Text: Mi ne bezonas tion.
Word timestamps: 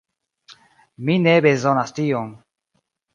Mi 1.09 1.17
ne 1.25 1.35
bezonas 1.47 1.93
tion. 1.99 2.33